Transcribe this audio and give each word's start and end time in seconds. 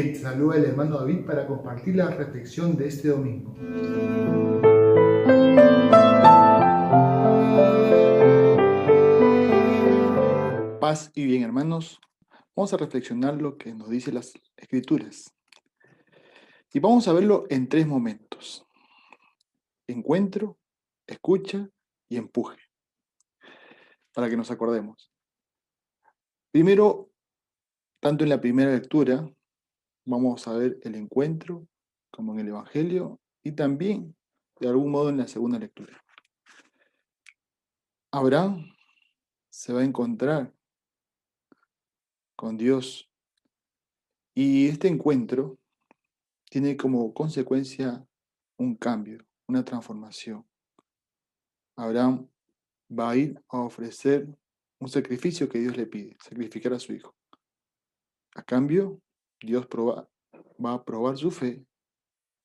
te 0.00 0.14
saluda 0.14 0.56
el 0.56 0.64
hermano 0.64 0.98
David 0.98 1.26
para 1.26 1.46
compartir 1.46 1.96
la 1.96 2.08
reflexión 2.08 2.76
de 2.78 2.88
este 2.88 3.08
domingo. 3.08 3.54
Paz 10.80 11.10
y 11.14 11.26
bien, 11.26 11.42
hermanos. 11.42 12.00
Vamos 12.56 12.72
a 12.72 12.78
reflexionar 12.78 13.34
lo 13.34 13.58
que 13.58 13.74
nos 13.74 13.90
dice 13.90 14.12
las 14.12 14.32
escrituras. 14.56 15.34
Y 16.72 16.80
vamos 16.80 17.06
a 17.06 17.12
verlo 17.12 17.44
en 17.50 17.68
tres 17.68 17.86
momentos. 17.86 18.66
Encuentro, 19.86 20.56
escucha 21.06 21.68
y 22.08 22.16
empuje. 22.16 22.56
Para 24.14 24.30
que 24.30 24.38
nos 24.38 24.50
acordemos. 24.50 25.12
Primero, 26.50 27.10
tanto 28.00 28.24
en 28.24 28.30
la 28.30 28.40
primera 28.40 28.72
lectura, 28.72 29.30
vamos 30.04 30.46
a 30.48 30.54
ver 30.54 30.78
el 30.82 30.94
encuentro, 30.94 31.66
como 32.10 32.32
en 32.34 32.40
el 32.40 32.48
Evangelio, 32.48 33.20
y 33.42 33.52
también, 33.52 34.16
de 34.60 34.68
algún 34.68 34.90
modo, 34.90 35.08
en 35.10 35.18
la 35.18 35.28
segunda 35.28 35.58
lectura. 35.58 36.02
Abraham 38.10 38.72
se 39.48 39.72
va 39.72 39.80
a 39.80 39.84
encontrar 39.84 40.52
con 42.36 42.56
Dios 42.56 43.10
y 44.34 44.68
este 44.68 44.88
encuentro 44.88 45.58
tiene 46.50 46.76
como 46.76 47.12
consecuencia 47.14 48.06
un 48.58 48.76
cambio, 48.76 49.24
una 49.46 49.64
transformación. 49.64 50.46
Abraham 51.76 52.28
va 52.90 53.10
a 53.10 53.16
ir 53.16 53.42
a 53.48 53.60
ofrecer 53.60 54.28
un 54.78 54.88
sacrificio 54.88 55.48
que 55.48 55.60
Dios 55.60 55.76
le 55.76 55.86
pide, 55.86 56.16
sacrificar 56.20 56.74
a 56.74 56.78
su 56.78 56.92
hijo. 56.92 57.14
A 58.34 58.42
cambio, 58.42 59.00
Dios 59.42 59.66
va 59.66 60.72
a 60.72 60.84
probar 60.84 61.16
su 61.18 61.30
fe 61.30 61.64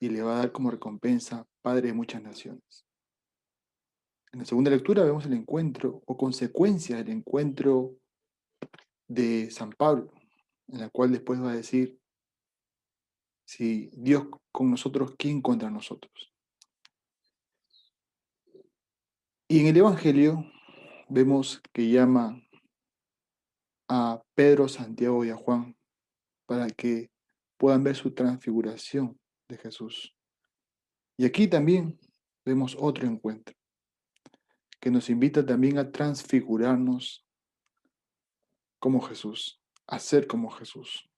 y 0.00 0.08
le 0.08 0.22
va 0.22 0.36
a 0.36 0.38
dar 0.38 0.52
como 0.52 0.70
recompensa 0.70 1.46
Padre 1.60 1.88
de 1.88 1.92
muchas 1.92 2.22
naciones. 2.22 2.86
En 4.32 4.40
la 4.40 4.44
segunda 4.44 4.70
lectura 4.70 5.04
vemos 5.04 5.26
el 5.26 5.34
encuentro 5.34 6.02
o 6.06 6.16
consecuencia 6.16 6.96
del 6.96 7.10
encuentro 7.10 7.96
de 9.06 9.50
San 9.50 9.70
Pablo, 9.70 10.12
en 10.68 10.80
la 10.80 10.90
cual 10.90 11.12
después 11.12 11.40
va 11.42 11.52
a 11.52 11.56
decir, 11.56 11.98
si 13.46 13.90
Dios 13.94 14.26
con 14.52 14.70
nosotros, 14.70 15.14
¿quién 15.18 15.40
contra 15.40 15.70
nosotros? 15.70 16.34
Y 19.48 19.60
en 19.60 19.66
el 19.68 19.76
Evangelio 19.78 20.44
vemos 21.08 21.62
que 21.72 21.88
llama 21.88 22.42
a 23.88 24.22
Pedro, 24.34 24.68
Santiago 24.68 25.24
y 25.24 25.30
a 25.30 25.36
Juan 25.36 25.77
para 26.48 26.66
que 26.70 27.10
puedan 27.58 27.84
ver 27.84 27.94
su 27.94 28.14
transfiguración 28.14 29.20
de 29.50 29.58
Jesús. 29.58 30.16
Y 31.18 31.26
aquí 31.26 31.46
también 31.46 32.00
vemos 32.42 32.74
otro 32.80 33.06
encuentro 33.06 33.54
que 34.80 34.90
nos 34.90 35.10
invita 35.10 35.44
también 35.44 35.76
a 35.76 35.92
transfigurarnos 35.92 37.26
como 38.78 39.02
Jesús, 39.02 39.60
a 39.86 39.98
ser 39.98 40.26
como 40.26 40.48
Jesús. 40.50 41.10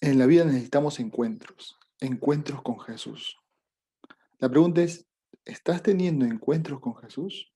En 0.00 0.18
la 0.18 0.26
vida 0.26 0.44
necesitamos 0.44 0.98
encuentros, 0.98 1.78
encuentros 2.00 2.62
con 2.62 2.80
Jesús. 2.80 3.38
La 4.38 4.48
pregunta 4.48 4.82
es, 4.82 5.06
¿estás 5.44 5.84
teniendo 5.84 6.24
encuentros 6.24 6.80
con 6.80 6.96
Jesús? 6.96 7.52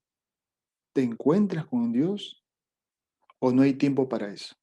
¿Te 0.93 1.03
encuentras 1.03 1.67
con 1.67 1.91
Dios? 1.91 2.45
¿O 3.41 3.53
no 3.53 3.63
hay 3.63 3.75
tiempo 3.75 4.09
para 4.09 4.33
eso? 4.33 4.55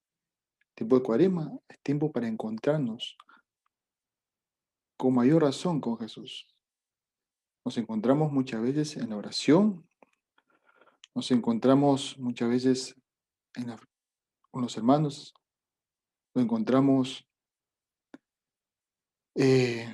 tiempo 0.75 0.97
de 0.97 1.03
cuarema 1.03 1.57
es 1.69 1.79
tiempo 1.81 2.11
para 2.11 2.27
encontrarnos 2.27 3.17
con 4.97 5.13
mayor 5.15 5.41
razón 5.43 5.81
con 5.81 5.97
Jesús. 5.97 6.47
Nos 7.63 7.77
encontramos 7.77 8.31
muchas 8.31 8.61
veces 8.61 8.97
en 8.97 9.09
la 9.09 9.17
oración, 9.17 9.87
nos 11.15 11.31
encontramos 11.31 12.17
muchas 12.19 12.49
veces 12.49 12.95
en 13.55 13.75
con 14.51 14.61
los 14.61 14.77
hermanos, 14.77 15.33
lo 16.33 16.41
encontramos 16.41 17.27
eh, 19.35 19.93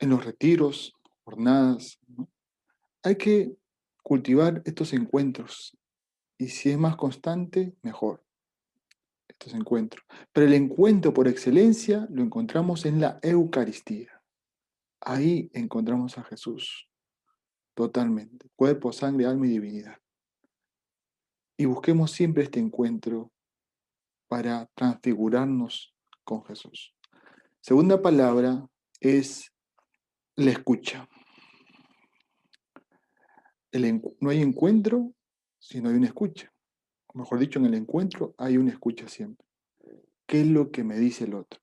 en 0.00 0.10
los 0.10 0.24
retiros, 0.24 0.92
jornadas. 1.24 1.98
Hay 3.02 3.16
que 3.16 3.56
cultivar 4.02 4.62
estos 4.64 4.92
encuentros 4.92 5.76
y 6.38 6.48
si 6.48 6.70
es 6.70 6.78
más 6.78 6.96
constante, 6.96 7.74
mejor 7.82 8.24
estos 9.28 9.54
encuentros. 9.54 10.04
Pero 10.32 10.46
el 10.46 10.54
encuentro 10.54 11.12
por 11.12 11.28
excelencia 11.28 12.06
lo 12.10 12.22
encontramos 12.22 12.84
en 12.86 13.00
la 13.00 13.18
Eucaristía. 13.22 14.22
Ahí 15.00 15.50
encontramos 15.52 16.18
a 16.18 16.24
Jesús 16.24 16.88
totalmente, 17.74 18.48
cuerpo, 18.54 18.92
sangre, 18.92 19.26
alma 19.26 19.46
y 19.46 19.50
divinidad. 19.50 19.98
Y 21.56 21.66
busquemos 21.66 22.10
siempre 22.12 22.44
este 22.44 22.60
encuentro 22.60 23.32
para 24.28 24.66
transfigurarnos 24.74 25.94
con 26.24 26.44
Jesús. 26.44 26.94
Segunda 27.60 28.00
palabra 28.00 28.66
es 29.00 29.52
la 30.36 30.50
escucha. 30.52 31.08
no 34.20 34.30
hay 34.30 34.40
encuentro 34.40 35.12
si 35.64 35.80
no 35.80 35.88
hay 35.88 35.96
una 35.96 36.06
escucha 36.06 36.54
mejor 37.14 37.38
dicho, 37.38 37.58
en 37.58 37.66
el 37.66 37.74
encuentro 37.74 38.34
hay 38.36 38.56
una 38.58 38.70
escucha 38.70 39.08
siempre. 39.08 39.46
¿Qué 40.26 40.40
es 40.40 40.46
lo 40.46 40.70
que 40.70 40.84
me 40.84 40.98
dice 40.98 41.24
el 41.24 41.34
otro? 41.34 41.60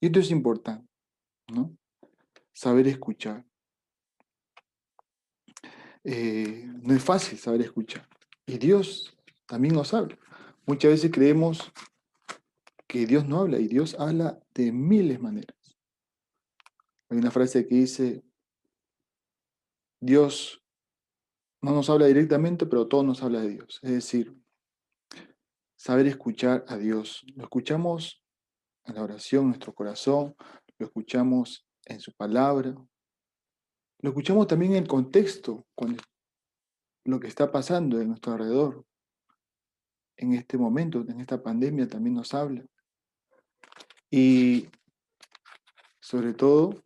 Y 0.00 0.06
esto 0.06 0.20
es 0.20 0.30
importante, 0.30 0.88
¿no? 1.48 1.76
Saber 2.52 2.86
escuchar. 2.88 3.44
Eh, 6.02 6.66
no 6.82 6.94
es 6.94 7.02
fácil 7.02 7.38
saber 7.38 7.62
escuchar. 7.62 8.08
Y 8.46 8.58
Dios 8.58 9.16
también 9.46 9.74
nos 9.74 9.94
habla. 9.94 10.18
Muchas 10.66 10.90
veces 10.90 11.10
creemos 11.10 11.72
que 12.86 13.06
Dios 13.06 13.26
no 13.26 13.40
habla 13.40 13.58
y 13.58 13.68
Dios 13.68 13.96
habla 13.98 14.40
de 14.54 14.72
miles 14.72 15.20
maneras. 15.20 15.56
Hay 17.08 17.18
una 17.18 17.30
frase 17.30 17.66
que 17.66 17.74
dice, 17.76 18.24
Dios 20.00 20.63
no 21.64 21.72
nos 21.72 21.88
habla 21.88 22.06
directamente, 22.06 22.66
pero 22.66 22.86
todo 22.86 23.02
nos 23.02 23.22
habla 23.22 23.40
de 23.40 23.48
Dios. 23.48 23.80
Es 23.82 23.90
decir, 23.90 24.36
saber 25.76 26.06
escuchar 26.06 26.62
a 26.68 26.76
Dios. 26.76 27.24
Lo 27.34 27.44
escuchamos 27.44 28.22
en 28.84 28.94
la 28.96 29.02
oración, 29.02 29.44
en 29.44 29.48
nuestro 29.48 29.72
corazón, 29.72 30.36
lo 30.76 30.86
escuchamos 30.86 31.66
en 31.86 32.00
su 32.00 32.12
palabra, 32.12 32.74
lo 34.00 34.08
escuchamos 34.10 34.46
también 34.46 34.72
en 34.72 34.82
el 34.82 34.88
contexto, 34.88 35.66
con 35.74 35.96
lo 37.04 37.18
que 37.18 37.28
está 37.28 37.50
pasando 37.50 37.98
en 37.98 38.08
nuestro 38.08 38.34
alrededor. 38.34 38.84
En 40.18 40.34
este 40.34 40.58
momento, 40.58 41.00
en 41.00 41.20
esta 41.20 41.42
pandemia, 41.42 41.88
también 41.88 42.14
nos 42.14 42.34
habla. 42.34 42.62
Y 44.10 44.68
sobre 45.98 46.34
todo, 46.34 46.84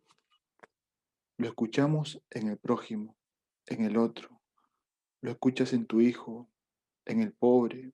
lo 1.37 1.47
escuchamos 1.47 2.21
en 2.29 2.47
el 2.47 2.57
prójimo, 2.57 3.17
en 3.65 3.83
el 3.83 3.97
otro. 3.97 4.38
Lo 5.21 5.31
escuchas 5.31 5.73
en 5.73 5.85
tu 5.85 5.99
hijo, 6.01 6.49
en 7.05 7.21
el 7.21 7.33
pobre, 7.33 7.91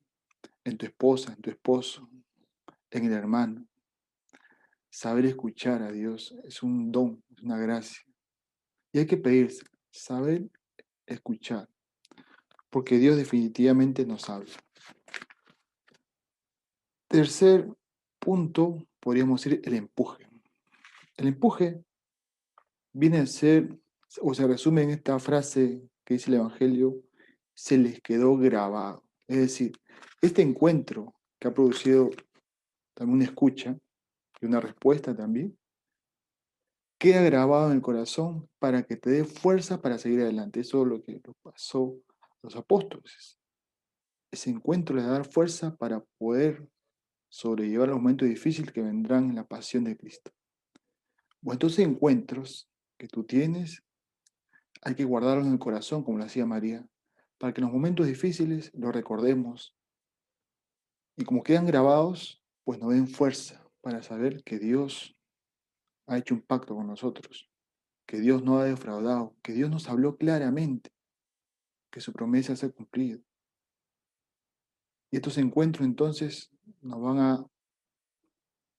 en 0.64 0.78
tu 0.78 0.86
esposa, 0.86 1.34
en 1.34 1.42
tu 1.42 1.50
esposo, 1.50 2.10
en 2.92 3.06
el 3.06 3.14
hermano. 3.14 3.66
Saber 4.90 5.26
escuchar 5.26 5.82
a 5.82 5.92
Dios 5.92 6.36
es 6.44 6.64
un 6.64 6.92
don, 6.92 7.24
es 7.30 7.42
una 7.42 7.58
gracia. 7.58 8.06
Y 8.92 9.00
hay 9.00 9.06
que 9.06 9.18
pedir, 9.18 9.52
saber 9.92 10.50
escuchar, 11.06 11.70
porque 12.70 12.98
Dios 12.98 13.18
definitivamente 13.18 14.06
nos 14.06 14.30
habla. 14.30 14.54
Tercer 17.08 17.68
punto, 18.20 18.88
podríamos 19.00 19.44
decir 19.44 19.62
el 19.64 19.74
empuje. 19.74 20.28
El 21.18 21.28
empuje 21.28 21.84
viene 22.94 23.20
a 23.20 23.26
ser, 23.26 23.78
o 24.22 24.34
se 24.34 24.48
resume 24.48 24.84
en 24.84 24.92
esta 24.92 25.20
frase 25.20 25.82
que 26.04 26.16
dice 26.16 26.30
el 26.30 26.38
Evangelio, 26.38 27.02
se 27.56 27.78
les 27.78 28.00
quedó 28.02 28.38
grabado. 28.38 29.04
Es 29.28 29.38
decir, 29.38 29.72
este 30.22 30.44
encuentro 30.44 31.16
que 31.40 31.48
ha 31.48 31.54
producido 31.54 32.12
también 32.94 33.18
una 33.18 33.26
escucha 33.26 33.78
y 34.42 34.46
una 34.46 34.60
respuesta 34.60 35.16
también, 35.16 35.58
queda 36.98 37.22
grabado 37.22 37.70
en 37.70 37.78
el 37.78 37.82
corazón 37.82 38.50
para 38.60 38.84
que 38.84 38.96
te 38.96 39.10
dé 39.10 39.26
fuerza 39.26 39.82
para 39.82 39.98
seguir 39.98 40.22
adelante. 40.22 40.60
Eso 40.60 40.84
es 40.84 40.88
lo 40.88 41.04
que 41.04 41.22
pasó 41.42 41.96
a 42.22 42.28
los 42.44 42.56
apóstoles. 42.56 43.38
Ese 44.32 44.50
encuentro 44.50 44.96
les 44.96 45.06
da 45.06 45.24
fuerza 45.24 45.76
para 45.76 46.04
poder 46.18 46.68
sobrellevar 47.30 47.90
los 47.90 47.98
momentos 47.98 48.28
difíciles 48.28 48.72
que 48.72 48.82
vendrán 48.82 49.30
en 49.30 49.36
la 49.36 49.46
pasión 49.46 49.84
de 49.84 49.98
Cristo. 49.98 50.32
Bueno, 51.42 51.56
entonces 51.56 51.80
encuentros 51.80 52.70
que 52.98 53.08
tú 53.08 53.24
tienes, 53.24 53.84
hay 54.82 54.96
que 54.96 55.04
guardarlos 55.04 55.48
en 55.48 55.54
el 55.54 55.60
corazón, 55.60 56.04
como 56.04 56.18
lo 56.18 56.24
hacía 56.24 56.46
María, 56.46 56.86
para 57.38 57.54
que 57.54 57.62
en 57.62 57.66
los 57.66 57.74
momentos 57.74 58.08
difíciles 58.08 58.72
lo 58.74 58.92
recordemos 58.92 59.76
Y 61.18 61.24
como 61.24 61.44
quedan 61.44 61.66
grabados, 61.66 62.44
pues 62.64 62.80
nos 62.80 62.92
den 62.92 63.08
fuerza 63.08 63.66
para 63.82 64.04
saber 64.04 64.44
que 64.44 64.60
Dios 64.60 65.16
ha 66.08 66.18
hecho 66.18 66.36
un 66.36 66.42
pacto 66.42 66.76
con 66.76 66.88
nosotros, 66.88 67.50
que 68.06 68.20
Dios 68.20 68.44
no 68.44 68.60
ha 68.60 68.66
defraudado, 68.66 69.36
que 69.42 69.54
Dios 69.54 69.70
nos 69.70 69.88
habló 69.88 70.18
claramente, 70.18 70.92
que 71.92 72.02
su 72.02 72.12
promesa 72.12 72.56
se 72.56 72.66
ha 72.66 72.70
cumplido. 72.70 73.22
Y 75.12 75.18
estos 75.18 75.38
encuentros 75.38 75.86
entonces 75.86 76.52
nos 76.82 77.02
van 77.02 77.20
a 77.20 77.46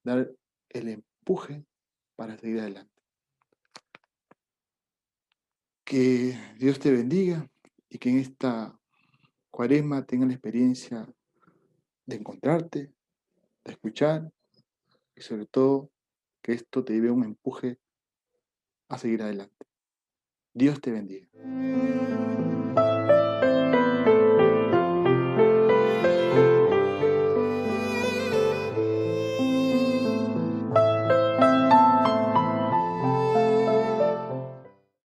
dar 0.05 0.31
el 0.69 0.89
empuje 0.89 1.65
para 2.17 2.37
seguir 2.37 2.61
adelante. 2.61 3.03
Que 5.85 6.37
Dios 6.59 6.79
te 6.79 6.91
bendiga 6.91 7.49
y 7.97 7.99
que 7.99 8.11
en 8.11 8.19
esta 8.19 8.79
cuaresma 9.51 10.05
tengan 10.05 10.29
la 10.29 10.35
experiencia 10.35 11.09
de 12.05 12.17
encontrarte, 12.17 12.93
de 13.65 13.73
escuchar 13.73 14.31
y 15.15 15.23
sobre 15.23 15.47
todo 15.47 15.91
que 16.43 16.53
esto 16.53 16.85
te 16.85 16.93
lleve 16.93 17.11
un 17.11 17.25
empuje 17.25 17.79
a 18.91 18.99
seguir 18.99 19.23
adelante. 19.23 19.67
Dios 20.53 20.79
te 20.83 20.91
bendiga. 20.91 21.27